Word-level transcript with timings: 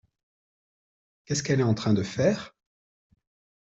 Qu’est-ce 1.25 1.43
qu’elle 1.43 1.59
est 1.59 1.63
en 1.63 1.75
train 1.75 1.93
de 1.93 2.01
faire? 2.01 2.55